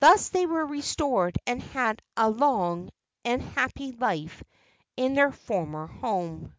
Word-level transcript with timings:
Thus 0.00 0.30
they 0.30 0.46
were 0.46 0.64
restored 0.64 1.36
and 1.46 1.62
had 1.62 2.00
a 2.16 2.30
long 2.30 2.88
and 3.22 3.42
happy 3.42 3.92
life 3.92 4.42
in 4.96 5.12
their 5.12 5.30
former 5.30 5.86
home. 5.88 6.54